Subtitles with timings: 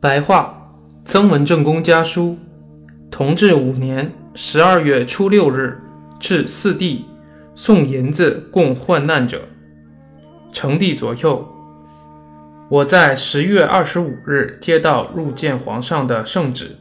[0.00, 0.70] 白话，
[1.04, 2.38] 曾文正公家书，
[3.10, 5.76] 同治五年十二月初六日，
[6.20, 7.04] 至四弟，
[7.56, 9.40] 送银子供患难者。
[10.52, 11.44] 成帝左右，
[12.68, 16.76] 我在十月二十五日接到入见皇上的圣旨，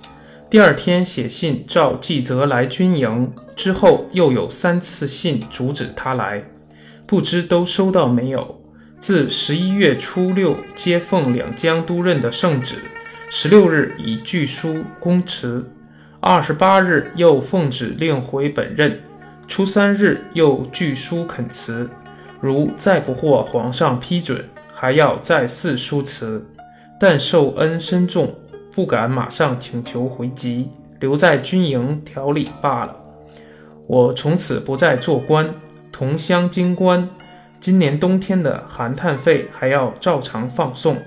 [0.47, 6.43] 第二天写信召纪泽来军营，之后又有三次信阻止他来，
[7.07, 8.61] 不知都收到没有。
[8.99, 12.75] 自十一月初六接奉两江都任的圣旨。
[13.29, 15.69] 十六日以具书公辞，
[16.21, 19.01] 二十八日又奉旨令回本任，
[19.49, 21.89] 初三日又具书恳辞。
[22.39, 26.45] 如再不获皇上批准，还要再四书辞。
[26.97, 28.33] 但受恩深重，
[28.71, 30.69] 不敢马上请求回籍，
[31.01, 32.95] 留在军营调理罢了。
[33.88, 35.53] 我从此不再做官，
[35.91, 37.09] 同乡京官，
[37.59, 40.97] 今年冬天的寒炭费还要照常放送。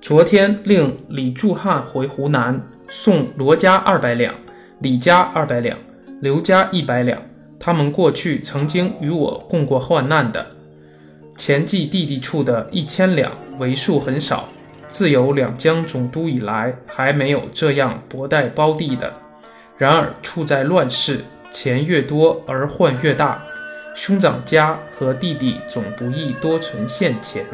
[0.00, 2.58] 昨天令李柱汉回湖南，
[2.88, 4.34] 送罗家二百两，
[4.80, 5.76] 李家二百两，
[6.22, 7.20] 刘家一百两。
[7.58, 10.46] 他们过去曾经与我共过患难的。
[11.36, 14.48] 前继弟弟处的一千两为数很少，
[14.88, 19.12] 自有两江总督以来，还没有这样薄待胞弟的。
[19.76, 23.42] 然而处在乱世，钱越多而患越大，
[23.94, 27.44] 兄长家和弟弟总不易多存现钱。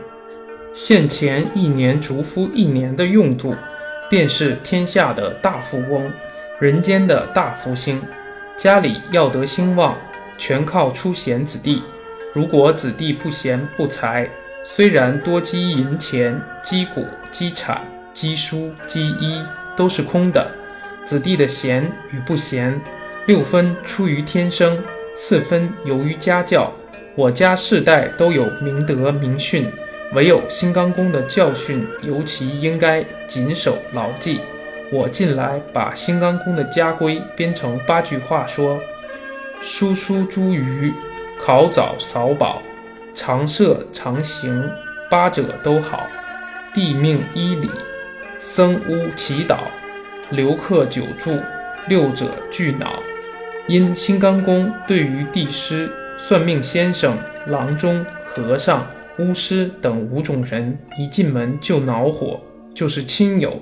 [0.76, 3.54] 现前一年足敷一年的用度，
[4.10, 6.12] 便是天下的大富翁，
[6.60, 7.98] 人间的大福星。
[8.58, 9.96] 家里要得兴旺，
[10.36, 11.82] 全靠出贤子弟。
[12.34, 14.28] 如果子弟不贤不才，
[14.64, 17.80] 虽然多积银钱、积谷、积产、
[18.12, 19.42] 积书、积衣，
[19.78, 20.46] 都是空的。
[21.06, 22.78] 子弟的贤与不贤，
[23.24, 24.78] 六分出于天生，
[25.16, 26.70] 四分由于家教。
[27.14, 29.72] 我家世代都有明德明训。
[30.12, 34.40] 唯有新刚公的教训，尤其应该谨守牢记。
[34.92, 38.78] 我近来把新刚公的家规编成八句话，说：
[39.62, 40.94] 书书诛鱼，
[41.40, 42.62] 考早扫宝，
[43.14, 44.70] 常设常行，
[45.10, 46.06] 八者都好。
[46.72, 47.68] 地命依礼，
[48.38, 49.56] 僧屋祈祷，
[50.30, 51.40] 留客久住，
[51.88, 53.02] 六者俱恼。
[53.66, 58.86] 因新刚公对于帝师、算命先生、郎中、和尚。
[59.18, 62.38] 巫师等五种人一进门就恼火，
[62.74, 63.58] 就是亲友、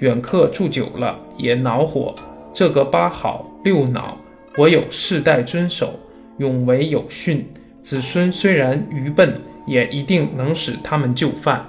[0.00, 2.14] 远客住久了也恼火。
[2.52, 4.16] 这个八好六恼，
[4.56, 5.98] 我有世代遵守，
[6.38, 7.46] 永为有训。
[7.80, 11.64] 子孙虽然愚笨，也一定能使他们就范。